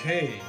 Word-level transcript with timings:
Okay. 0.00 0.40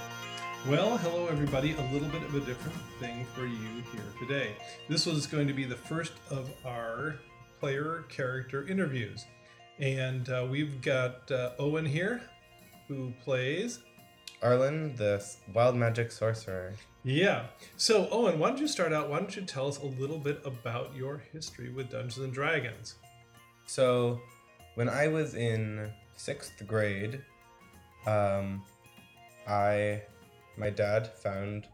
Well, 0.68 0.96
hello 1.00 1.26
everybody. 1.26 1.74
A 1.74 1.82
little 1.92 2.08
bit 2.10 2.22
of 2.22 2.36
a 2.36 2.40
different 2.42 2.78
thing 3.00 3.26
for 3.34 3.48
you 3.48 3.82
here 3.92 4.04
today. 4.20 4.56
This 4.88 5.08
was 5.08 5.26
going 5.26 5.48
to 5.48 5.54
be 5.54 5.64
the 5.64 5.76
first 5.76 6.14
of 6.30 6.52
our 6.64 7.16
player 7.60 8.06
character 8.10 8.68
interviews. 8.68 9.26
And 9.80 10.30
uh, 10.30 10.46
we've 10.48 10.80
got 10.84 11.32
uh, 11.32 11.54
Owen 11.58 11.84
here, 11.84 12.22
who 12.88 13.12
plays. 13.24 13.80
Arlen, 14.44 14.96
the 14.98 15.26
wild 15.52 15.76
magic 15.76 16.12
sorcerer. 16.12 16.76
Yeah. 17.04 17.48
So, 17.76 18.08
Owen, 18.12 18.38
why 18.38 18.50
don't 18.50 18.60
you 18.60 18.68
start 18.68 18.94
out? 18.94 19.10
Why 19.10 19.18
don't 19.18 19.36
you 19.36 19.42
tell 19.42 19.68
us 19.68 19.80
a 19.80 19.88
little 19.88 20.20
bit 20.20 20.42
about 20.46 20.96
your 20.96 21.24
history 21.34 21.72
with 21.72 21.90
Dungeons 21.90 22.20
and 22.20 22.32
Dragons? 22.32 22.98
So, 23.66 24.22
when 24.76 24.90
I 24.90 25.08
was 25.08 25.34
in 25.34 25.92
sixth 26.18 26.62
grade, 26.68 27.24
um, 28.06 28.62
I, 29.50 30.04
my 30.58 30.70
dad 30.70 31.08
found, 31.08 31.68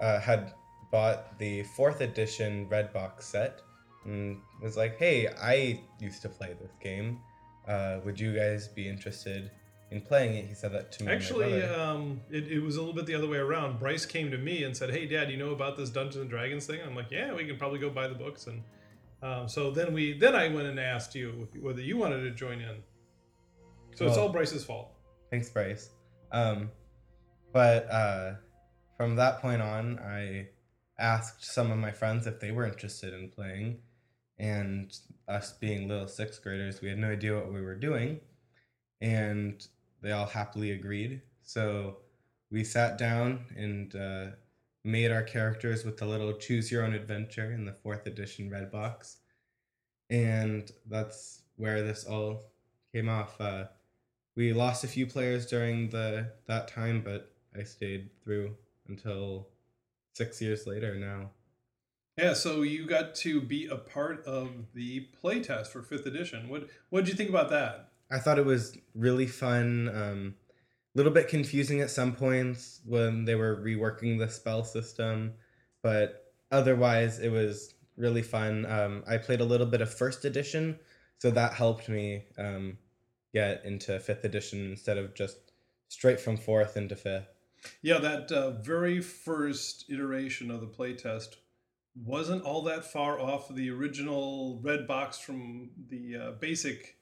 uh, 0.00 0.18
had 0.20 0.52
bought 0.90 1.38
the 1.38 1.62
fourth 1.76 2.00
edition 2.00 2.68
red 2.68 2.92
box 2.92 3.26
set 3.26 3.60
and 4.04 4.38
was 4.62 4.76
like, 4.76 4.98
hey, 4.98 5.28
I 5.28 5.80
used 6.00 6.22
to 6.22 6.28
play 6.28 6.54
this 6.60 6.72
game. 6.80 7.20
Uh, 7.66 7.98
would 8.04 8.18
you 8.18 8.34
guys 8.34 8.68
be 8.68 8.88
interested 8.88 9.50
in 9.90 10.00
playing 10.00 10.34
it? 10.34 10.46
He 10.46 10.54
said 10.54 10.72
that 10.72 10.92
to 10.92 11.04
me. 11.04 11.12
Actually, 11.12 11.62
um, 11.62 12.20
it, 12.30 12.48
it 12.48 12.60
was 12.60 12.76
a 12.76 12.80
little 12.80 12.94
bit 12.94 13.06
the 13.06 13.14
other 13.14 13.28
way 13.28 13.38
around. 13.38 13.78
Bryce 13.78 14.04
came 14.04 14.30
to 14.30 14.38
me 14.38 14.64
and 14.64 14.76
said, 14.76 14.90
"Hey, 14.90 15.06
Dad, 15.06 15.30
you 15.30 15.36
know 15.36 15.50
about 15.52 15.76
this 15.76 15.90
Dungeons 15.90 16.16
and 16.16 16.30
Dragons 16.30 16.66
thing?" 16.66 16.80
I'm 16.84 16.94
like, 16.94 17.10
"Yeah, 17.10 17.32
we 17.34 17.46
can 17.46 17.56
probably 17.56 17.78
go 17.78 17.88
buy 17.88 18.08
the 18.08 18.14
books." 18.14 18.46
And 18.46 18.62
um, 19.22 19.48
so 19.48 19.70
then 19.70 19.94
we 19.94 20.18
then 20.18 20.34
I 20.34 20.48
went 20.48 20.66
and 20.66 20.78
asked 20.78 21.14
you 21.14 21.48
whether 21.60 21.80
you 21.80 21.96
wanted 21.96 22.22
to 22.22 22.30
join 22.32 22.60
in. 22.60 22.76
So 23.94 24.06
it's 24.06 24.18
all 24.18 24.28
Bryce's 24.28 24.64
fault. 24.64 24.90
Thanks, 25.30 25.48
Bryce. 25.48 25.90
Um, 26.32 26.70
but 27.54 27.88
uh, 27.88 28.32
from 28.96 29.14
that 29.14 29.40
point 29.40 29.62
on, 29.62 30.00
I 30.00 30.48
asked 30.98 31.44
some 31.44 31.70
of 31.70 31.78
my 31.78 31.92
friends 31.92 32.26
if 32.26 32.40
they 32.40 32.50
were 32.50 32.66
interested 32.66 33.14
in 33.14 33.30
playing, 33.30 33.78
and 34.38 34.92
us 35.28 35.52
being 35.52 35.88
little 35.88 36.08
sixth 36.08 36.42
graders, 36.42 36.82
we 36.82 36.88
had 36.88 36.98
no 36.98 37.12
idea 37.12 37.36
what 37.36 37.52
we 37.52 37.62
were 37.62 37.76
doing, 37.76 38.18
and 39.00 39.64
they 40.02 40.10
all 40.10 40.26
happily 40.26 40.72
agreed. 40.72 41.22
So 41.42 41.98
we 42.50 42.64
sat 42.64 42.98
down 42.98 43.44
and 43.56 43.94
uh, 43.94 44.26
made 44.82 45.12
our 45.12 45.22
characters 45.22 45.84
with 45.84 45.96
the 45.96 46.06
little 46.06 46.32
choose 46.32 46.72
your 46.72 46.84
own 46.84 46.92
adventure 46.92 47.52
in 47.52 47.64
the 47.64 47.72
fourth 47.72 48.08
edition 48.08 48.50
red 48.50 48.72
box, 48.72 49.18
and 50.10 50.68
that's 50.90 51.42
where 51.54 51.82
this 51.84 52.04
all 52.04 52.50
came 52.92 53.08
off. 53.08 53.40
Uh, 53.40 53.66
we 54.34 54.52
lost 54.52 54.82
a 54.82 54.88
few 54.88 55.06
players 55.06 55.46
during 55.46 55.90
the 55.90 56.32
that 56.48 56.66
time, 56.66 57.00
but 57.00 57.30
I 57.58 57.62
stayed 57.62 58.10
through 58.22 58.54
until 58.88 59.48
six 60.14 60.40
years 60.40 60.66
later 60.66 60.96
now. 60.96 61.30
Yeah, 62.16 62.34
so 62.34 62.62
you 62.62 62.86
got 62.86 63.14
to 63.16 63.40
be 63.40 63.66
a 63.66 63.76
part 63.76 64.24
of 64.24 64.50
the 64.72 65.08
playtest 65.22 65.68
for 65.68 65.82
fifth 65.82 66.06
edition. 66.06 66.48
What 66.48 66.68
what 66.90 67.04
did 67.04 67.10
you 67.10 67.16
think 67.16 67.30
about 67.30 67.50
that? 67.50 67.88
I 68.10 68.18
thought 68.18 68.38
it 68.38 68.44
was 68.44 68.76
really 68.94 69.26
fun. 69.26 69.88
Um, 69.88 70.34
a 70.94 70.98
little 70.98 71.12
bit 71.12 71.26
confusing 71.26 71.80
at 71.80 71.90
some 71.90 72.14
points 72.14 72.80
when 72.84 73.24
they 73.24 73.34
were 73.34 73.56
reworking 73.56 74.18
the 74.18 74.28
spell 74.28 74.62
system, 74.62 75.32
but 75.82 76.32
otherwise 76.52 77.18
it 77.18 77.30
was 77.30 77.74
really 77.96 78.22
fun. 78.22 78.64
Um, 78.66 79.02
I 79.08 79.16
played 79.16 79.40
a 79.40 79.44
little 79.44 79.66
bit 79.66 79.80
of 79.80 79.92
first 79.92 80.24
edition, 80.24 80.78
so 81.18 81.32
that 81.32 81.54
helped 81.54 81.88
me 81.88 82.26
um, 82.38 82.78
get 83.32 83.64
into 83.64 83.98
fifth 83.98 84.24
edition 84.24 84.70
instead 84.70 84.98
of 84.98 85.14
just 85.14 85.36
straight 85.88 86.20
from 86.20 86.36
fourth 86.36 86.76
into 86.76 86.94
fifth. 86.94 87.33
Yeah, 87.82 87.98
that 87.98 88.30
uh, 88.32 88.50
very 88.52 89.00
first 89.00 89.86
iteration 89.88 90.50
of 90.50 90.60
the 90.60 90.66
playtest 90.66 91.36
wasn't 91.94 92.42
all 92.42 92.62
that 92.62 92.84
far 92.84 93.20
off 93.20 93.50
of 93.50 93.56
the 93.56 93.70
original 93.70 94.60
red 94.62 94.86
box 94.86 95.18
from 95.18 95.70
the 95.88 96.16
uh, 96.16 96.30
basic 96.32 96.96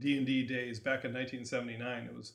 D 0.00 0.16
and 0.16 0.26
D 0.26 0.44
days 0.44 0.78
back 0.78 1.04
in 1.04 1.12
1979. 1.12 2.04
It 2.04 2.14
was 2.14 2.34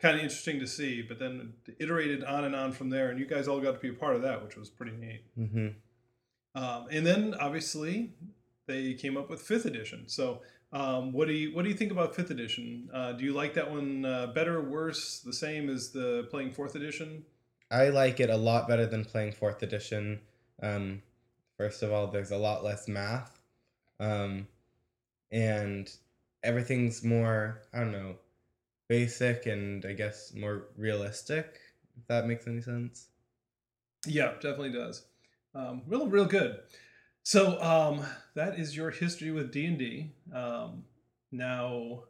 kind 0.00 0.16
of 0.16 0.22
interesting 0.22 0.60
to 0.60 0.66
see, 0.66 1.02
but 1.02 1.18
then 1.18 1.54
it 1.66 1.76
iterated 1.80 2.24
on 2.24 2.44
and 2.44 2.54
on 2.54 2.72
from 2.72 2.90
there, 2.90 3.10
and 3.10 3.18
you 3.18 3.26
guys 3.26 3.48
all 3.48 3.60
got 3.60 3.72
to 3.72 3.80
be 3.80 3.88
a 3.88 3.98
part 3.98 4.16
of 4.16 4.22
that, 4.22 4.42
which 4.44 4.56
was 4.56 4.68
pretty 4.68 4.92
neat. 4.92 5.22
hmm 5.34 5.68
Um, 6.54 6.86
and 6.90 7.06
then 7.06 7.34
obviously 7.40 8.12
they 8.66 8.94
came 8.94 9.16
up 9.16 9.30
with 9.30 9.40
fifth 9.40 9.64
edition. 9.64 10.08
So 10.08 10.42
um, 10.76 11.12
what 11.12 11.26
do 11.26 11.32
you 11.32 11.54
what 11.54 11.62
do 11.62 11.70
you 11.70 11.74
think 11.74 11.90
about 11.90 12.14
fifth 12.14 12.30
edition? 12.30 12.90
Uh, 12.92 13.12
do 13.12 13.24
you 13.24 13.32
like 13.32 13.54
that 13.54 13.70
one 13.70 14.04
uh, 14.04 14.26
better, 14.26 14.58
or 14.58 14.62
worse, 14.62 15.20
the 15.20 15.32
same 15.32 15.70
as 15.70 15.90
the 15.90 16.28
playing 16.30 16.52
fourth 16.52 16.74
edition? 16.74 17.24
I 17.70 17.88
like 17.88 18.20
it 18.20 18.28
a 18.28 18.36
lot 18.36 18.68
better 18.68 18.84
than 18.84 19.02
playing 19.02 19.32
fourth 19.32 19.62
edition. 19.62 20.20
Um, 20.62 21.02
first 21.56 21.82
of 21.82 21.92
all, 21.92 22.08
there's 22.08 22.30
a 22.30 22.36
lot 22.36 22.62
less 22.62 22.88
math, 22.88 23.40
um, 24.00 24.48
and 25.32 25.90
everything's 26.42 27.02
more 27.02 27.62
I 27.72 27.78
don't 27.78 27.92
know, 27.92 28.16
basic 28.86 29.46
and 29.46 29.82
I 29.86 29.94
guess 29.94 30.34
more 30.34 30.64
realistic. 30.76 31.58
If 31.96 32.06
that 32.08 32.26
makes 32.26 32.46
any 32.46 32.60
sense. 32.60 33.06
Yeah, 34.06 34.32
definitely 34.34 34.72
does. 34.72 35.06
Um, 35.54 35.80
real, 35.86 36.06
real 36.06 36.26
good. 36.26 36.58
So 37.26 37.60
um, 37.60 38.06
that 38.34 38.56
is 38.56 38.76
your 38.76 38.92
history 38.92 39.32
with 39.32 39.50
D 39.50 39.66
and 39.66 39.76
D. 39.76 40.12
Um, 40.32 40.84
Now, 41.32 42.04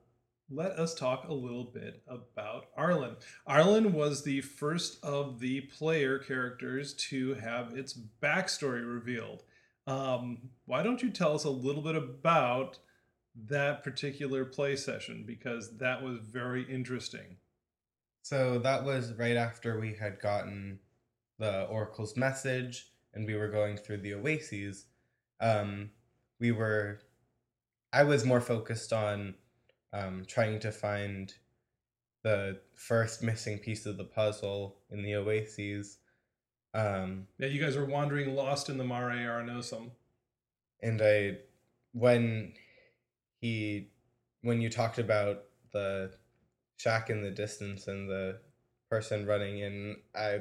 let 0.51 0.73
us 0.73 0.95
talk 0.95 1.27
a 1.27 1.33
little 1.33 1.65
bit 1.65 2.03
about 2.07 2.67
Arlen. 2.77 3.17
Arlen 3.47 3.95
was 3.95 4.25
the 4.25 4.43
first 4.43 5.03
of 5.03 5.41
the 5.41 5.63
player 5.63 6.19
characters 6.19 6.93
to 7.09 7.33
have 7.33 7.73
its 7.73 7.99
backstory 8.23 8.87
revealed. 8.87 9.45
Um, 9.87 10.51
why 10.67 10.83
don't 10.83 11.03
you 11.03 11.09
tell 11.09 11.35
us 11.35 11.45
a 11.45 11.51
little 11.51 11.83
bit 11.83 11.97
about 11.97 12.79
that 13.49 13.83
particular 13.83 14.45
play 14.45 14.77
session 14.77 15.25
because 15.27 15.79
that 15.79 16.03
was 16.03 16.19
very 16.19 16.71
interesting. 16.71 17.39
So 18.21 18.59
that 18.59 18.85
was 18.85 19.15
right 19.15 19.37
after 19.37 19.81
we 19.81 19.95
had 19.95 20.21
gotten 20.21 20.79
the 21.39 21.65
Oracle's 21.69 22.19
message 22.19 22.91
and 23.15 23.27
we 23.27 23.35
were 23.35 23.49
going 23.49 23.79
through 23.79 24.03
the 24.03 24.13
oases. 24.13 24.85
Um, 25.41 25.91
we 26.41 26.53
were, 26.53 27.01
I 27.93 28.05
was 28.05 28.25
more 28.25 28.41
focused 28.41 28.93
on 28.93 29.35
um, 29.93 30.25
trying 30.27 30.61
to 30.61 30.73
find 30.73 31.33
the 32.23 32.61
first 32.75 33.23
missing 33.23 33.59
piece 33.59 33.87
of 33.87 33.97
the 33.97 34.05
puzzle 34.05 34.77
in 34.91 35.03
the 35.03 35.15
oases. 35.15 35.99
Um, 36.75 37.29
Yeah, 37.39 37.49
you 37.49 37.61
guys 37.61 37.77
were 37.77 37.87
wandering 37.87 38.35
lost 38.35 38.69
in 38.69 38.79
the 38.79 38.85
Mare 38.85 39.11
Arnosum. 39.11 39.93
and 40.83 41.01
I, 41.01 41.39
when 41.93 42.53
he, 43.41 43.91
when 44.43 44.61
you 44.61 44.69
talked 44.69 44.99
about 44.99 45.45
the 45.73 46.13
shack 46.77 47.09
in 47.09 47.23
the 47.23 47.31
distance 47.31 47.87
and 47.87 48.09
the 48.09 48.41
person 48.91 49.25
running 49.27 49.59
in, 49.59 49.97
I, 50.15 50.41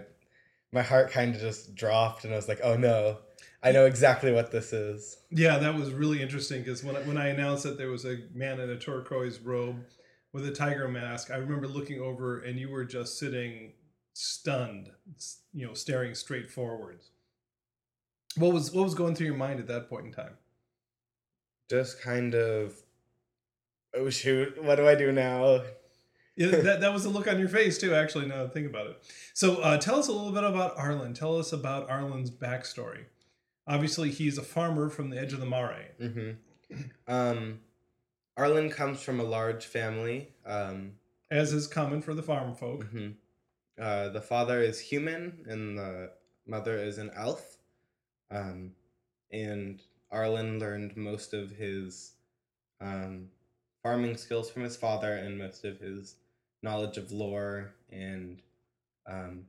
my 0.73 0.81
heart 0.81 1.11
kind 1.11 1.33
of 1.33 1.39
just 1.39 1.75
dropped 1.75 2.25
and 2.25 2.33
I 2.33 2.35
was 2.35 2.47
like, 2.47 2.59
oh 2.63 2.75
no, 2.75 3.19
I 3.65 3.71
know 3.71 3.85
exactly 3.85 4.31
what 4.31 4.51
this 4.51 4.71
is. 4.73 5.17
Yeah, 5.31 5.57
that 5.57 5.73
was 5.73 5.91
really 5.91 6.21
interesting 6.21 6.61
because 6.61 6.83
when 6.83 6.95
I, 6.95 7.01
when 7.01 7.17
I 7.17 7.29
announced 7.29 7.63
that 7.63 7.79
there 7.79 7.89
was 7.89 8.05
a 8.05 8.19
man 8.31 8.59
in 8.59 8.69
a 8.69 8.77
turquoise 8.77 9.39
robe 9.39 9.77
with 10.33 10.47
a 10.47 10.51
tiger 10.51 10.87
mask, 10.87 11.31
I 11.31 11.37
remember 11.37 11.67
looking 11.67 11.99
over 11.99 12.41
and 12.41 12.59
you 12.59 12.69
were 12.69 12.85
just 12.85 13.17
sitting 13.17 13.73
stunned, 14.13 14.91
you 15.51 15.65
know, 15.65 15.73
staring 15.73 16.13
straight 16.13 16.47
forwards. 16.47 17.09
What 18.37 18.53
was 18.53 18.71
what 18.71 18.83
was 18.83 18.93
going 18.93 19.15
through 19.15 19.27
your 19.27 19.35
mind 19.35 19.59
at 19.59 19.67
that 19.67 19.89
point 19.89 20.05
in 20.05 20.11
time? 20.11 20.37
Just 21.67 21.99
kind 21.99 22.35
of, 22.35 22.75
oh 23.95 24.11
shoot, 24.11 24.63
what 24.63 24.75
do 24.75 24.87
I 24.87 24.93
do 24.93 25.11
now? 25.11 25.61
Yeah, 26.35 26.47
that, 26.61 26.81
that 26.81 26.93
was 26.93 27.01
the 27.01 27.09
look 27.09 27.27
on 27.27 27.39
your 27.39 27.49
face 27.49 27.79
too. 27.79 27.95
Actually, 27.95 28.27
now 28.27 28.47
think 28.47 28.67
about 28.67 28.87
it. 28.87 29.01
So, 29.33 29.55
uh, 29.55 29.77
tell 29.77 29.97
us 29.97 30.07
a 30.07 30.11
little 30.11 30.31
bit 30.31 30.43
about 30.43 30.77
Arlen. 30.77 31.15
Tell 31.15 31.39
us 31.39 31.51
about 31.51 31.89
Arlen's 31.89 32.29
backstory. 32.29 33.05
Obviously, 33.67 34.11
he's 34.11 34.37
a 34.37 34.43
farmer 34.43 34.89
from 34.89 35.09
the 35.09 35.19
edge 35.19 35.33
of 35.33 35.39
the 35.39 35.45
Mare. 35.45 35.91
hmm 35.99 36.31
Um, 37.07 37.59
Arlen 38.37 38.69
comes 38.69 39.01
from 39.01 39.19
a 39.19 39.23
large 39.23 39.65
family. 39.65 40.29
Um, 40.45 40.93
as 41.31 41.53
is 41.53 41.67
common 41.67 42.01
for 42.01 42.13
the 42.13 42.23
farm 42.23 42.55
folk. 42.55 42.85
hmm 42.85 43.11
Uh, 43.79 44.09
the 44.09 44.21
father 44.21 44.61
is 44.61 44.79
human 44.79 45.43
and 45.47 45.77
the 45.77 46.11
mother 46.47 46.77
is 46.77 46.97
an 46.97 47.11
elf. 47.15 47.57
Um, 48.31 48.71
and 49.31 49.81
Arlen 50.11 50.59
learned 50.59 50.95
most 50.95 51.33
of 51.33 51.51
his 51.51 52.13
um, 52.79 53.29
farming 53.83 54.17
skills 54.17 54.49
from 54.49 54.63
his 54.63 54.77
father 54.77 55.13
and 55.13 55.37
most 55.37 55.65
of 55.65 55.79
his 55.79 56.15
knowledge 56.63 56.97
of 56.97 57.11
lore 57.11 57.73
and 57.91 58.41
um, 59.07 59.45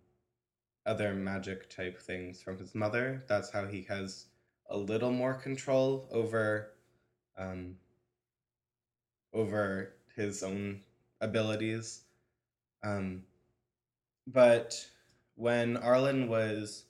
other 0.87 1.15
magic 1.15 1.69
type 1.69 2.01
things 2.01 2.41
from 2.41 2.59
his 2.59 2.75
mother. 2.75 3.25
That's 3.29 3.51
how 3.51 3.67
he 3.67 3.83
has 3.89 4.27
a 4.71 4.77
little 4.77 5.11
more 5.11 5.35
control 5.35 6.09
over 6.13 6.73
um, 7.37 7.77
over 9.33 9.95
his 10.15 10.43
own 10.43 10.81
abilities. 11.21 12.03
Um, 12.83 13.25
but 14.27 14.87
when 15.35 15.77
Arlen 15.77 16.29
was 16.29 16.85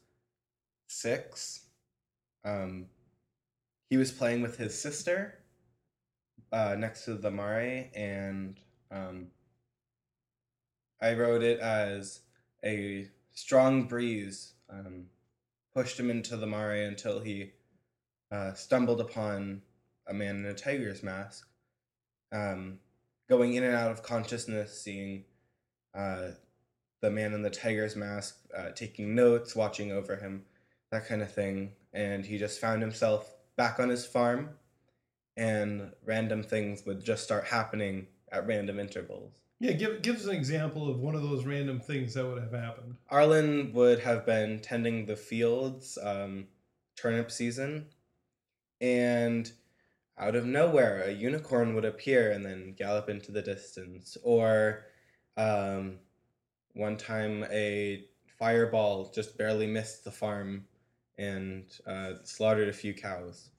six, 0.86 1.66
um, 2.44 2.86
he 3.90 3.96
was 3.96 4.12
playing 4.12 4.42
with 4.42 4.56
his 4.56 4.80
sister 4.80 5.38
uh, 6.52 6.76
next 6.78 7.04
to 7.04 7.14
the 7.14 7.30
mare, 7.30 7.88
and 7.94 8.56
um, 8.90 9.26
I 11.00 11.14
wrote 11.14 11.42
it 11.42 11.60
as 11.60 12.20
a 12.64 13.08
strong 13.36 13.84
breeze 13.84 14.54
um, 14.70 15.04
pushed 15.74 16.00
him 16.00 16.10
into 16.10 16.36
the 16.36 16.46
mare 16.46 16.86
until 16.86 17.20
he 17.20 17.52
uh, 18.32 18.54
stumbled 18.54 19.00
upon 19.00 19.62
a 20.08 20.14
man 20.14 20.36
in 20.36 20.46
a 20.46 20.54
tiger's 20.54 21.02
mask, 21.02 21.46
um, 22.32 22.78
going 23.28 23.54
in 23.54 23.62
and 23.62 23.74
out 23.74 23.92
of 23.92 24.02
consciousness, 24.02 24.80
seeing 24.80 25.24
uh, 25.94 26.28
the 27.02 27.10
man 27.10 27.34
in 27.34 27.42
the 27.42 27.50
tiger's 27.50 27.94
mask 27.94 28.38
uh, 28.56 28.70
taking 28.74 29.14
notes, 29.14 29.54
watching 29.54 29.92
over 29.92 30.16
him, 30.16 30.42
that 30.90 31.06
kind 31.06 31.22
of 31.22 31.32
thing. 31.32 31.72
And 31.92 32.24
he 32.24 32.38
just 32.38 32.60
found 32.60 32.80
himself 32.82 33.30
back 33.56 33.78
on 33.78 33.90
his 33.90 34.06
farm, 34.06 34.50
and 35.36 35.92
random 36.04 36.42
things 36.42 36.86
would 36.86 37.04
just 37.04 37.24
start 37.24 37.44
happening 37.44 38.06
at 38.32 38.46
random 38.46 38.80
intervals. 38.80 39.32
Yeah, 39.58 39.72
give 39.72 40.02
give 40.02 40.16
us 40.16 40.26
an 40.26 40.34
example 40.34 40.90
of 40.90 41.00
one 41.00 41.14
of 41.14 41.22
those 41.22 41.44
random 41.44 41.80
things 41.80 42.14
that 42.14 42.26
would 42.26 42.42
have 42.42 42.52
happened. 42.52 42.96
Arlen 43.08 43.72
would 43.72 44.00
have 44.00 44.26
been 44.26 44.60
tending 44.60 45.06
the 45.06 45.16
fields, 45.16 45.98
um, 46.02 46.46
turnip 46.96 47.30
season, 47.30 47.86
and 48.80 49.50
out 50.18 50.36
of 50.36 50.46
nowhere, 50.46 51.02
a 51.02 51.10
unicorn 51.10 51.74
would 51.74 51.84
appear 51.84 52.32
and 52.32 52.44
then 52.44 52.74
gallop 52.76 53.08
into 53.08 53.32
the 53.32 53.42
distance. 53.42 54.16
Or 54.22 54.86
um, 55.36 55.98
one 56.74 56.96
time, 56.96 57.44
a 57.50 58.04
fireball 58.38 59.10
just 59.14 59.36
barely 59.38 59.66
missed 59.66 60.04
the 60.04 60.10
farm 60.10 60.66
and 61.18 61.64
uh, 61.86 62.14
slaughtered 62.24 62.68
a 62.68 62.72
few 62.72 62.94
cows. 62.94 63.50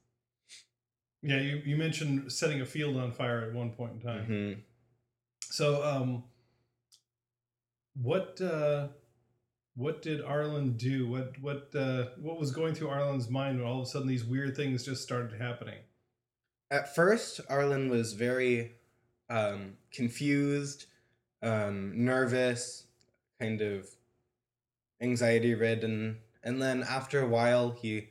Yeah, 1.22 1.40
you, 1.40 1.62
you 1.66 1.76
mentioned 1.76 2.32
setting 2.32 2.62
a 2.62 2.66
field 2.66 2.98
on 2.98 3.12
fire 3.12 3.42
at 3.42 3.54
one 3.54 3.72
point 3.72 3.94
in 3.94 4.00
time. 4.02 4.26
hmm 4.26 4.62
So, 5.42 5.84
um, 5.84 6.24
what 8.01 8.39
uh, 8.42 8.88
what 9.75 10.01
did 10.01 10.22
Arlen 10.22 10.74
do? 10.74 11.07
What 11.07 11.39
what 11.42 11.69
uh, 11.75 12.06
what 12.19 12.39
was 12.39 12.51
going 12.51 12.75
through 12.75 12.89
Arlen's 12.89 13.30
mind 13.30 13.60
when 13.60 13.68
all 13.68 13.81
of 13.81 13.88
a 13.88 13.89
sudden 13.89 14.07
these 14.07 14.25
weird 14.25 14.56
things 14.56 14.86
just 14.86 15.04
started 15.04 15.39
happening? 15.39 15.80
At 16.69 16.94
first, 16.94 17.39
Arlen 17.50 17.89
was 17.89 18.13
very 18.13 18.74
um, 19.30 19.78
confused, 19.92 20.86
um, 21.42 22.06
nervous, 22.06 22.86
kind 23.39 23.62
of 23.62 23.88
anxiety 25.01 25.54
ridden. 25.56 26.18
And 26.44 26.62
then 26.62 26.84
after 26.84 27.22
a 27.22 27.28
while, 27.28 27.72
he 27.72 28.10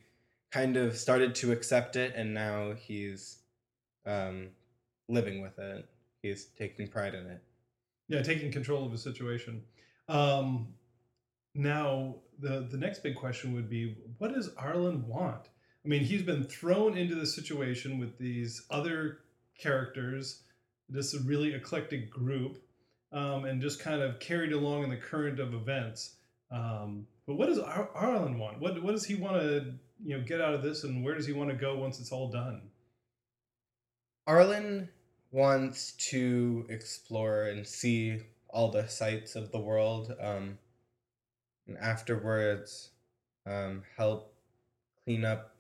kind 0.51 0.77
of 0.77 0.97
started 0.97 1.35
to 1.37 1.53
accept 1.53 1.97
it, 1.97 2.15
and 2.15 2.33
now 2.33 2.73
he's 2.73 3.39
um, 4.07 4.49
living 5.09 5.43
with 5.43 5.59
it. 5.59 5.89
He's 6.29 6.47
taking 6.59 6.89
pride 6.89 7.15
in 7.15 7.27
it. 7.27 7.43
Yeah, 8.09 8.23
taking 8.23 8.53
control 8.53 8.85
of 8.85 8.93
the 8.93 8.99
situation. 8.99 9.63
Um, 10.09 10.69
now, 11.55 12.17
the 12.39 12.67
the 12.71 12.77
next 12.77 13.03
big 13.03 13.17
question 13.17 13.55
would 13.55 13.69
be, 13.69 13.97
what 14.19 14.35
does 14.35 14.51
Arlen 14.57 15.07
want? 15.07 15.49
I 15.85 15.89
mean, 15.89 16.03
he's 16.03 16.23
been 16.23 16.45
thrown 16.45 16.97
into 16.97 17.15
the 17.15 17.27
situation 17.27 17.99
with 17.99 18.19
these 18.19 18.63
other 18.71 19.19
characters, 19.59 20.43
this 20.89 21.15
really 21.25 21.55
eclectic 21.55 22.11
group, 22.11 22.63
um, 23.13 23.45
and 23.45 23.61
just 23.63 23.81
kind 23.81 24.03
of 24.03 24.19
carried 24.21 24.53
along 24.53 24.85
in 24.85 24.91
the 24.91 24.97
current 24.97 25.41
of 25.41 25.55
events. 25.55 26.17
Um, 26.51 27.07
but 27.27 27.37
what 27.37 27.47
does 27.47 27.59
Ar- 27.59 27.91
Arlen 27.95 28.39
want? 28.39 28.61
What 28.61 28.83
what 28.83 28.93
does 28.93 29.05
he 29.05 29.15
want 29.15 29.41
to 29.41 29.75
you 30.05 30.17
know 30.17 30.25
get 30.25 30.41
out 30.41 30.55
of 30.55 30.63
this, 30.63 30.85
and 30.85 31.05
where 31.05 31.15
does 31.15 31.27
he 31.27 31.33
want 31.33 31.51
to 31.51 31.57
go 31.57 31.77
once 31.77 31.99
it's 31.99 32.13
all 32.13 32.29
done? 32.29 32.63
Arlen 34.27 34.89
wants 35.31 35.93
to 36.11 36.67
explore 36.69 37.45
and 37.45 37.67
see 37.67 38.21
all 38.49 38.71
the 38.71 38.89
sights 38.89 39.37
of 39.37 39.53
the 39.53 39.61
world, 39.61 40.15
um, 40.21 40.59
and 41.67 41.77
afterwards 41.79 42.91
um, 43.47 43.83
help 43.97 44.35
clean 45.05 45.25
up 45.25 45.57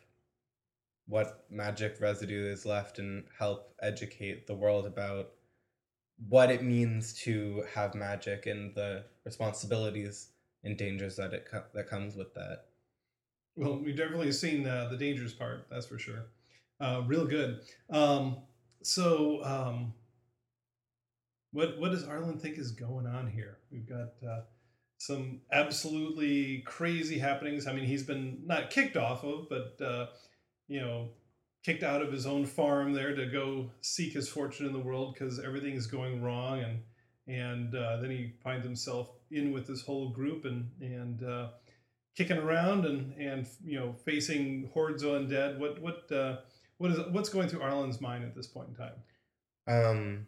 what 1.06 1.44
magic 1.50 2.00
residue 2.00 2.50
is 2.50 2.66
left 2.66 2.98
and 2.98 3.24
help 3.38 3.74
educate 3.80 4.46
the 4.46 4.54
world 4.54 4.86
about 4.86 5.30
what 6.28 6.50
it 6.50 6.62
means 6.62 7.12
to 7.12 7.62
have 7.74 7.94
magic 7.94 8.46
and 8.46 8.74
the 8.74 9.04
responsibilities 9.24 10.28
and 10.64 10.76
dangers 10.76 11.16
that 11.16 11.32
it 11.32 11.46
co- 11.50 11.64
that 11.74 11.88
comes 11.88 12.16
with 12.16 12.34
that. 12.34 12.64
Well, 13.56 13.78
we've 13.78 13.96
definitely 13.96 14.32
seen 14.32 14.66
uh, 14.66 14.88
the 14.90 14.96
dangerous 14.96 15.32
part, 15.32 15.66
that's 15.70 15.86
for 15.86 15.98
sure. 15.98 16.26
Uh, 16.80 17.02
real 17.06 17.26
good. 17.26 17.60
Um, 17.88 18.38
so, 18.86 19.42
um, 19.42 19.92
what 21.50 21.78
what 21.80 21.90
does 21.90 22.04
Arlen 22.04 22.38
think 22.38 22.56
is 22.56 22.70
going 22.70 23.06
on 23.06 23.26
here? 23.26 23.58
We've 23.72 23.88
got 23.88 24.12
uh, 24.24 24.42
some 24.98 25.40
absolutely 25.52 26.62
crazy 26.66 27.18
happenings. 27.18 27.66
I 27.66 27.72
mean, 27.72 27.84
he's 27.84 28.04
been 28.04 28.42
not 28.44 28.70
kicked 28.70 28.96
off 28.96 29.24
of, 29.24 29.48
but 29.48 29.84
uh, 29.84 30.06
you 30.68 30.80
know, 30.80 31.08
kicked 31.64 31.82
out 31.82 32.00
of 32.00 32.12
his 32.12 32.26
own 32.26 32.46
farm 32.46 32.92
there 32.92 33.14
to 33.16 33.26
go 33.26 33.72
seek 33.80 34.12
his 34.12 34.28
fortune 34.28 34.66
in 34.66 34.72
the 34.72 34.78
world 34.78 35.14
because 35.14 35.40
everything 35.40 35.74
is 35.74 35.88
going 35.88 36.22
wrong, 36.22 36.60
and 36.60 36.82
and 37.26 37.74
uh, 37.74 37.96
then 37.96 38.10
he 38.10 38.34
finds 38.44 38.64
himself 38.64 39.10
in 39.32 39.50
with 39.50 39.66
this 39.66 39.82
whole 39.82 40.10
group 40.10 40.44
and 40.44 40.70
and 40.80 41.24
uh, 41.24 41.48
kicking 42.16 42.38
around 42.38 42.86
and 42.86 43.12
and 43.14 43.48
you 43.64 43.80
know 43.80 43.94
facing 44.04 44.70
hordes 44.72 45.02
of 45.02 45.10
undead. 45.10 45.58
What 45.58 45.82
what 45.82 46.12
uh, 46.12 46.36
what 46.78 46.90
is 46.90 46.98
what's 47.10 47.28
going 47.28 47.48
through 47.48 47.60
Arlen's 47.60 48.00
mind 48.00 48.24
at 48.24 48.34
this 48.34 48.46
point 48.46 48.68
in 48.68 48.74
time? 48.74 48.94
Um, 49.68 50.26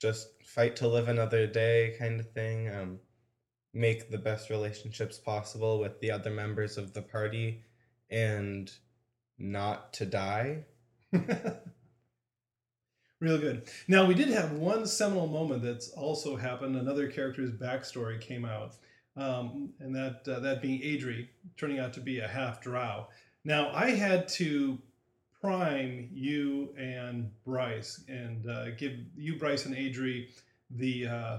just 0.00 0.28
fight 0.44 0.76
to 0.76 0.88
live 0.88 1.08
another 1.08 1.46
day, 1.46 1.96
kind 1.98 2.20
of 2.20 2.30
thing. 2.32 2.68
Um, 2.68 2.98
make 3.72 4.10
the 4.10 4.18
best 4.18 4.50
relationships 4.50 5.18
possible 5.18 5.78
with 5.78 6.00
the 6.00 6.10
other 6.10 6.30
members 6.30 6.76
of 6.76 6.92
the 6.92 7.02
party, 7.02 7.62
and 8.10 8.70
not 9.38 9.92
to 9.94 10.06
die. 10.06 10.64
Real 13.20 13.38
good. 13.38 13.68
Now 13.86 14.06
we 14.06 14.14
did 14.14 14.28
have 14.28 14.52
one 14.52 14.86
seminal 14.86 15.26
moment 15.26 15.62
that's 15.62 15.90
also 15.90 16.36
happened. 16.36 16.76
Another 16.76 17.08
character's 17.08 17.50
backstory 17.52 18.18
came 18.20 18.46
out, 18.46 18.76
um, 19.16 19.74
and 19.78 19.94
that 19.94 20.26
uh, 20.26 20.40
that 20.40 20.62
being 20.62 20.80
Adri 20.80 21.28
turning 21.56 21.78
out 21.78 21.92
to 21.94 22.00
be 22.00 22.20
a 22.20 22.28
half 22.28 22.62
drow. 22.62 23.08
Now 23.44 23.70
I 23.74 23.90
had 23.90 24.26
to 24.28 24.78
prime 25.40 26.08
you 26.12 26.74
and 26.78 27.30
Bryce 27.44 28.04
and 28.08 28.48
uh, 28.48 28.70
give 28.72 28.92
you 29.16 29.38
Bryce 29.38 29.66
and 29.66 29.74
Adri 29.74 30.28
the 30.70 31.06
uh, 31.06 31.38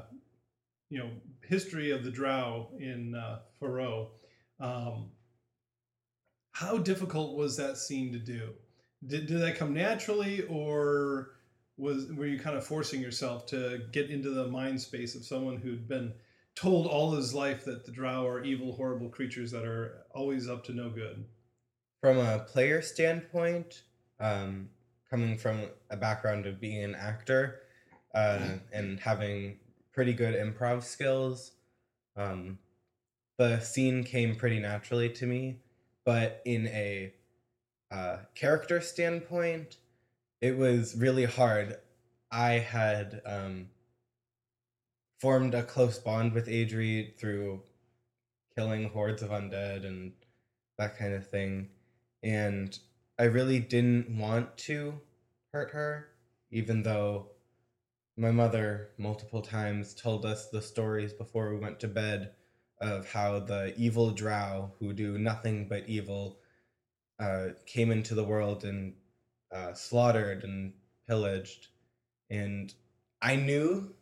you 0.89 0.99
know 0.99 1.09
history 1.47 1.91
of 1.91 2.03
the 2.03 2.11
drow 2.11 2.69
in 2.79 3.15
uh, 3.15 3.39
Faroe. 3.59 4.09
Um, 4.59 5.11
how 6.51 6.77
difficult 6.77 7.37
was 7.37 7.57
that 7.57 7.77
scene 7.77 8.11
to 8.11 8.19
do? 8.19 8.49
Did, 9.05 9.27
did 9.27 9.41
that 9.41 9.55
come 9.57 9.73
naturally, 9.73 10.43
or 10.43 11.31
was 11.77 12.07
were 12.11 12.27
you 12.27 12.39
kind 12.39 12.57
of 12.57 12.65
forcing 12.65 13.01
yourself 13.01 13.45
to 13.47 13.81
get 13.91 14.09
into 14.09 14.31
the 14.31 14.47
mind 14.47 14.81
space 14.81 15.15
of 15.15 15.25
someone 15.25 15.57
who'd 15.57 15.87
been 15.87 16.13
told 16.55 16.85
all 16.85 17.13
his 17.13 17.33
life 17.33 17.63
that 17.65 17.85
the 17.85 17.91
drow 17.91 18.27
are 18.27 18.43
evil, 18.43 18.73
horrible 18.73 19.09
creatures 19.09 19.51
that 19.51 19.65
are 19.65 20.03
always 20.13 20.49
up 20.49 20.63
to 20.65 20.73
no 20.73 20.89
good? 20.89 21.25
From 22.01 22.17
a 22.17 22.39
player 22.39 22.81
standpoint, 22.81 23.81
um, 24.21 24.69
coming 25.09 25.37
from 25.37 25.65
a 25.89 25.97
background 25.97 26.45
of 26.45 26.61
being 26.61 26.83
an 26.83 26.95
actor 26.95 27.59
uh, 28.15 28.39
and 28.71 28.99
having 28.99 29.57
pretty 29.93 30.13
good 30.13 30.35
improv 30.35 30.83
skills, 30.83 31.51
um, 32.15 32.59
the 33.37 33.59
scene 33.59 34.03
came 34.03 34.35
pretty 34.35 34.59
naturally 34.59 35.09
to 35.09 35.25
me. 35.25 35.57
But 36.05 36.41
in 36.45 36.67
a 36.67 37.13
uh, 37.91 38.17
character 38.35 38.79
standpoint, 38.81 39.77
it 40.39 40.57
was 40.57 40.95
really 40.95 41.25
hard. 41.25 41.77
I 42.31 42.53
had 42.53 43.21
um, 43.25 43.67
formed 45.19 45.53
a 45.53 45.63
close 45.63 45.99
bond 45.99 46.33
with 46.33 46.47
Adri 46.47 47.17
through 47.19 47.61
killing 48.55 48.89
hordes 48.89 49.21
of 49.21 49.29
undead 49.29 49.85
and 49.85 50.13
that 50.77 50.97
kind 50.97 51.13
of 51.13 51.27
thing. 51.29 51.69
And 52.23 52.77
I 53.21 53.25
really 53.25 53.59
didn't 53.59 54.09
want 54.17 54.57
to 54.65 54.99
hurt 55.53 55.69
her, 55.73 56.07
even 56.49 56.81
though 56.81 57.27
my 58.17 58.31
mother 58.31 58.89
multiple 58.97 59.43
times 59.43 59.93
told 59.93 60.25
us 60.25 60.49
the 60.49 60.59
stories 60.59 61.13
before 61.13 61.53
we 61.53 61.59
went 61.59 61.79
to 61.81 61.87
bed 61.87 62.31
of 62.81 63.07
how 63.07 63.37
the 63.37 63.75
evil 63.77 64.09
drow 64.09 64.71
who 64.79 64.91
do 64.91 65.19
nothing 65.19 65.67
but 65.67 65.87
evil 65.87 66.39
uh, 67.19 67.49
came 67.67 67.91
into 67.91 68.15
the 68.15 68.23
world 68.23 68.63
and 68.63 68.95
uh, 69.51 69.73
slaughtered 69.73 70.43
and 70.43 70.73
pillaged. 71.07 71.67
And 72.31 72.73
I 73.21 73.35
knew 73.35 73.93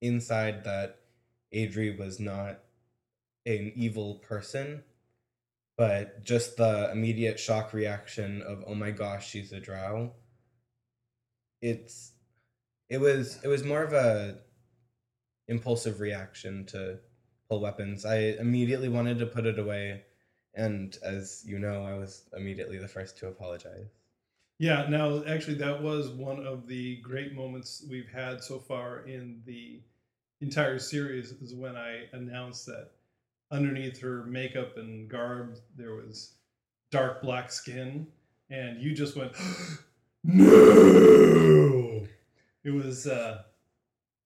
inside 0.00 0.64
that 0.64 1.00
Adri 1.54 1.98
was 1.98 2.18
not 2.18 2.60
an 3.44 3.72
evil 3.76 4.14
person, 4.26 4.84
but 5.78 6.24
just 6.24 6.58
the 6.58 6.90
immediate 6.92 7.40
shock 7.40 7.72
reaction 7.74 8.42
of 8.42 8.64
"Oh 8.66 8.74
my 8.76 8.92
gosh, 8.92 9.28
she's 9.30 9.52
a 9.52 9.60
drow." 9.60 10.16
It's 11.60 12.14
it 12.90 12.98
was 12.98 13.42
it 13.44 13.48
was 13.48 13.64
more 13.64 13.82
of 13.84 13.92
a 13.94 14.42
impulsive 15.48 15.98
reaction 16.00 16.64
to 16.66 17.00
pull 17.48 17.60
weapons. 17.60 18.04
I 18.04 18.16
immediately 18.38 18.88
wanted 18.88 19.18
to 19.18 19.26
put 19.26 19.46
it 19.46 19.58
away, 19.58 20.04
and 20.54 20.96
as 21.02 21.42
you 21.46 21.58
know, 21.58 21.82
I 21.84 21.94
was 21.94 22.28
immediately 22.32 22.78
the 22.78 22.88
first 22.88 23.16
to 23.18 23.26
apologize. 23.28 23.98
Yeah, 24.58 24.88
now 24.88 25.22
actually, 25.24 25.54
that 25.56 25.82
was 25.82 26.10
one 26.10 26.44
of 26.44 26.66
the 26.66 26.96
great 26.96 27.32
moments 27.32 27.84
we've 27.88 28.08
had 28.08 28.42
so 28.42 28.58
far 28.58 29.00
in 29.06 29.42
the 29.44 29.82
entire 30.40 30.78
series. 30.78 31.32
Is 31.32 31.54
when 31.54 31.76
I 31.76 32.08
announced 32.12 32.66
that 32.66 32.90
underneath 33.50 34.00
her 34.00 34.24
makeup 34.24 34.76
and 34.76 35.08
garb 35.08 35.56
there 35.76 35.94
was 35.94 36.34
dark 36.90 37.22
black 37.22 37.50
skin, 37.50 38.06
and 38.50 38.80
you 38.80 38.94
just 38.94 39.16
went, 39.16 39.32
"No!" 40.24 42.06
It 42.64 42.70
was 42.70 43.06
uh, 43.06 43.42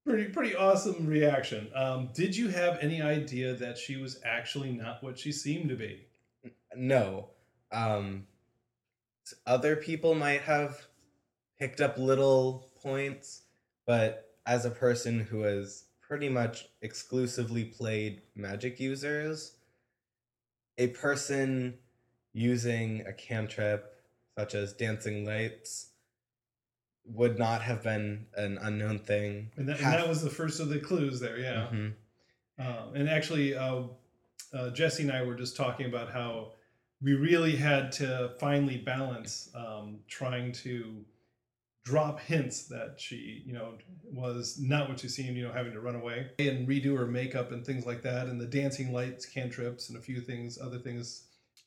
pretty 0.05 0.26
pretty 0.26 0.55
awesome 0.55 1.07
reaction. 1.07 1.71
Um, 1.75 2.11
did 2.14 2.37
you 2.37 2.49
have 2.49 2.79
any 2.81 3.00
idea 3.02 3.55
that 3.55 3.79
she 3.79 3.97
was 3.97 4.21
actually 4.25 4.73
not 4.73 5.02
what 5.02 5.19
she 5.19 5.33
seemed 5.33 5.69
to 5.69 5.76
be? 5.76 6.07
No. 6.75 7.29
Um, 7.71 8.26
other 9.47 9.76
people 9.76 10.14
might 10.14 10.43
have 10.43 10.87
picked 11.59 11.81
up 11.81 11.97
little 11.99 12.71
points, 12.83 13.43
but 13.87 14.35
as 14.47 14.64
a 14.64 14.71
person 14.71 15.21
who 15.21 15.43
has 15.43 15.85
pretty 16.12 16.28
much 16.28 16.69
exclusively 16.83 17.64
played 17.64 18.21
magic 18.35 18.78
users, 18.78 19.54
a 20.76 20.88
person 20.88 21.73
using 22.35 23.00
a 23.07 23.12
cantrip 23.14 23.95
such 24.37 24.54
as 24.54 24.75
dancing 24.75 25.25
lights 25.25 25.87
would 27.07 27.38
not 27.38 27.62
have 27.62 27.83
been 27.83 28.26
an 28.37 28.59
unknown 28.61 28.99
thing. 28.99 29.50
And 29.57 29.66
that, 29.71 29.78
and 29.81 29.87
that 29.87 30.07
was 30.07 30.23
the 30.23 30.28
first 30.28 30.61
of 30.61 30.69
the 30.69 30.78
clues 30.78 31.19
there, 31.19 31.38
yeah. 31.38 31.71
Mhm. 31.73 31.95
Um, 32.59 32.95
and 32.95 33.09
actually, 33.09 33.54
uh, 33.54 33.85
uh, 34.52 34.69
Jesse 34.69 35.04
and 35.04 35.12
I 35.12 35.23
were 35.23 35.35
just 35.35 35.57
talking 35.57 35.87
about 35.87 36.12
how 36.12 36.52
we 37.00 37.14
really 37.14 37.57
had 37.57 37.90
to 37.92 38.35
finally 38.38 38.76
balance 38.76 39.49
um, 39.54 40.00
trying 40.09 40.52
to 40.52 41.07
drop 41.85 42.21
hints 42.21 42.69
that 42.69 42.95
she, 42.99 43.43
you 43.45 43.53
know, 43.53 43.75
was 44.05 44.59
not 44.61 44.89
what 44.89 45.01
she 45.01 45.09
seemed, 45.09 45.37
you 45.37 45.43
know, 45.43 45.53
having 45.53 45.73
to 45.73 45.81
run 45.81 45.97
away 45.97 46.31
and 46.39 46.69
redo 46.69 46.97
her 46.97 47.07
makeup 47.07 47.51
and 47.51 47.67
things 47.67 47.85
like 47.85 48.03
that, 48.03 48.29
and 48.29 48.41
the 48.41 48.47
dancing 48.47 48.93
lights, 48.93 49.27
cantrips, 49.27 49.89
and 49.89 49.99
a 49.99 50.03
few 50.03 50.21
things, 50.21 50.59
other 50.61 50.79
things, 50.79 51.25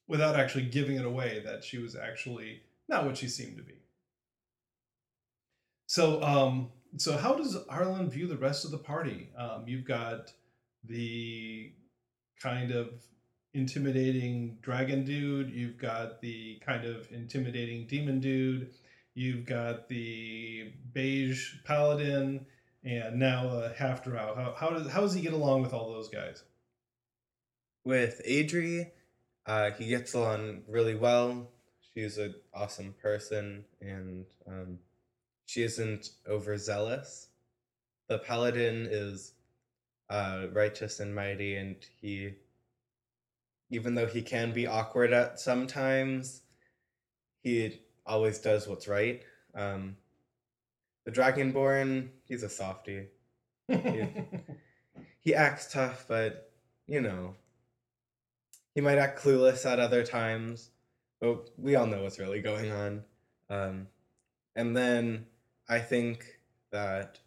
without 0.07 0.35
actually 0.35 0.65
giving 0.65 0.95
it 0.95 1.05
away 1.05 1.41
that 1.43 1.63
she 1.63 1.77
was 1.77 1.95
actually 1.95 2.61
not 2.87 3.05
what 3.05 3.17
she 3.17 3.27
seemed 3.27 3.57
to 3.57 3.63
be. 3.63 3.73
So, 5.87 6.21
um, 6.23 6.71
so 6.97 7.17
how 7.17 7.35
does 7.35 7.57
Arlen 7.69 8.09
view 8.09 8.27
the 8.27 8.37
rest 8.37 8.63
of 8.65 8.71
the 8.71 8.77
party? 8.77 9.29
Um, 9.37 9.65
you've 9.67 9.85
got 9.85 10.31
the 10.83 11.73
kind 12.41 12.71
of 12.71 12.89
intimidating 13.53 14.57
dragon 14.61 15.03
dude. 15.03 15.49
You've 15.49 15.77
got 15.77 16.21
the 16.21 16.61
kind 16.65 16.85
of 16.85 17.07
intimidating 17.11 17.87
demon 17.87 18.19
dude. 18.19 18.71
You've 19.17 19.45
got 19.45 19.87
the 19.87 20.73
beige 20.93 21.55
paladin, 21.63 22.45
and 22.83 23.17
now 23.17 23.47
a 23.47 23.73
half 23.73 24.03
drow. 24.03 24.35
How, 24.35 24.53
how 24.57 24.69
does 24.75 24.91
how 24.91 25.01
does 25.01 25.13
he 25.13 25.21
get 25.21 25.31
along 25.31 25.61
with 25.61 25.73
all 25.73 25.93
those 25.93 26.09
guys? 26.09 26.43
With 27.85 28.21
Adri, 28.27 28.91
uh, 29.45 29.71
he 29.71 29.87
gets 29.87 30.13
along 30.13 30.63
really 30.67 30.95
well. 30.95 31.49
She's 31.93 32.17
an 32.17 32.35
awesome 32.53 32.93
person, 33.01 33.63
and 33.79 34.25
um, 34.47 34.79
she 35.45 35.63
isn't 35.63 36.09
overzealous. 36.27 37.29
The 38.09 38.19
paladin 38.19 38.85
is 38.91 39.31
uh, 40.09 40.47
righteous 40.51 40.99
and 40.99 41.15
mighty, 41.15 41.55
and 41.55 41.77
he, 42.01 42.33
even 43.69 43.95
though 43.95 44.07
he 44.07 44.21
can 44.21 44.51
be 44.51 44.67
awkward 44.67 45.13
at 45.13 45.39
sometimes, 45.39 46.41
he 47.41 47.79
always 48.05 48.39
does 48.39 48.67
what's 48.67 48.87
right. 48.87 49.23
Um, 49.53 49.97
the 51.05 51.11
dragonborn, 51.11 52.09
he's 52.27 52.43
a 52.43 52.49
softie. 52.49 53.07
He 55.25 55.33
acts 55.33 55.71
tough, 55.73 56.05
but 56.07 56.51
you 56.85 57.01
know, 57.01 57.33
he 58.75 58.81
might 58.81 58.99
act 58.99 59.19
clueless 59.19 59.65
at 59.65 59.79
other 59.79 60.03
times. 60.03 60.69
But 61.19 61.49
we 61.57 61.75
all 61.75 61.87
know 61.87 62.03
what's 62.03 62.19
really 62.19 62.41
going 62.41 62.71
on. 62.71 63.03
Um, 63.49 63.87
and 64.55 64.77
then 64.77 65.25
I 65.67 65.79
think 65.79 66.25
that 66.71 67.19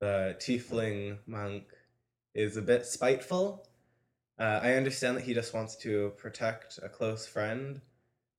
the 0.00 0.36
tiefling 0.40 1.18
monk 1.26 1.64
is 2.34 2.58
a 2.58 2.62
bit 2.62 2.84
spiteful. 2.84 3.66
Uh, 4.38 4.60
I 4.62 4.74
understand 4.74 5.16
that 5.16 5.24
he 5.24 5.32
just 5.32 5.54
wants 5.54 5.76
to 5.76 6.12
protect 6.18 6.80
a 6.82 6.88
close 6.88 7.26
friend, 7.26 7.80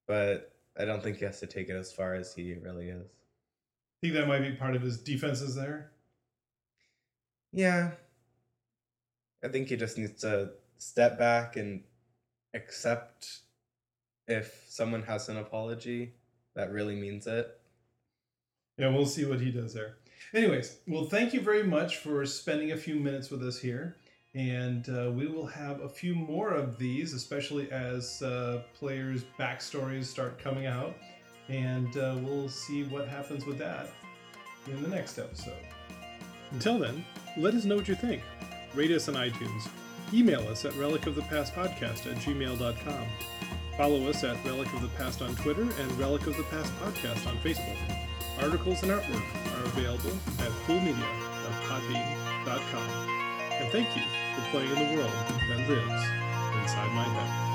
but 0.07 0.52
I 0.77 0.85
don't 0.85 1.03
think 1.03 1.17
he 1.17 1.25
has 1.25 1.39
to 1.39 1.47
take 1.47 1.69
it 1.69 1.75
as 1.75 1.91
far 1.91 2.15
as 2.15 2.33
he 2.33 2.53
really 2.55 2.89
is. 2.89 3.05
I 3.05 3.95
think 4.01 4.13
that 4.15 4.27
might 4.27 4.41
be 4.41 4.51
part 4.51 4.75
of 4.75 4.81
his 4.81 4.97
defenses 4.97 5.55
there. 5.55 5.91
Yeah. 7.51 7.91
I 9.43 9.47
think 9.49 9.69
he 9.69 9.75
just 9.75 9.97
needs 9.97 10.21
to 10.21 10.51
step 10.77 11.17
back 11.19 11.55
and 11.55 11.83
accept 12.53 13.39
if 14.27 14.65
someone 14.67 15.03
has 15.03 15.29
an 15.29 15.37
apology 15.37 16.13
that 16.55 16.71
really 16.71 16.95
means 16.95 17.27
it. 17.27 17.59
Yeah, 18.77 18.89
we'll 18.89 19.05
see 19.05 19.25
what 19.25 19.39
he 19.39 19.51
does 19.51 19.73
there. 19.73 19.97
Anyways, 20.33 20.77
well, 20.87 21.05
thank 21.05 21.33
you 21.33 21.41
very 21.41 21.63
much 21.63 21.97
for 21.97 22.25
spending 22.25 22.71
a 22.71 22.77
few 22.77 22.95
minutes 22.95 23.29
with 23.29 23.43
us 23.43 23.59
here. 23.59 23.95
And 24.35 24.89
uh, 24.89 25.11
we 25.11 25.27
will 25.27 25.45
have 25.45 25.81
a 25.81 25.89
few 25.89 26.15
more 26.15 26.49
of 26.49 26.79
these, 26.79 27.13
especially 27.13 27.71
as 27.71 28.23
uh, 28.23 28.63
players' 28.73 29.23
backstories 29.39 30.05
start 30.05 30.39
coming 30.39 30.65
out. 30.65 30.95
And 31.49 31.95
uh, 31.97 32.15
we'll 32.21 32.49
see 32.49 32.83
what 32.83 33.07
happens 33.07 33.45
with 33.45 33.59
that 33.59 33.89
in 34.67 34.81
the 34.81 34.89
next 34.89 35.19
episode. 35.19 35.53
Until 36.51 36.79
then, 36.79 37.05
let 37.37 37.53
us 37.53 37.63
know 37.65 37.75
what 37.75 37.87
you 37.87 37.93
think. 37.95 38.23
Rate 38.73 38.89
us 38.91 39.07
on 39.07 39.13
iTunes. 39.15 39.69
Email 40.13 40.47
us 40.47 40.65
at 40.65 40.73
relicofthepastpodcast 40.73 42.11
at 42.11 42.17
gmail.com. 42.17 43.07
Follow 43.77 44.07
us 44.07 44.23
at 44.23 44.43
Relic 44.45 44.71
of 44.73 44.83
the 44.83 44.87
Past 44.89 45.21
on 45.21 45.35
Twitter 45.35 45.63
and 45.63 45.99
Relic 45.99 46.25
of 46.27 46.37
the 46.37 46.43
Past 46.43 46.71
Podcast 46.79 47.27
on 47.27 47.37
Facebook. 47.39 47.77
Articles 48.39 48.83
and 48.83 48.91
artwork 48.91 49.23
are 49.55 49.65
available 49.65 50.11
at 50.39 50.51
coolmedia.podbean.com. 50.67 53.22
And 53.63 53.71
thank 53.71 53.95
you 53.95 54.01
for 54.35 54.41
playing 54.51 54.71
in 54.71 54.75
the 54.75 54.95
world 54.97 55.09
that 55.47 55.69
lives 55.69 56.03
inside 56.59 56.91
my 56.91 57.05
head. 57.05 57.52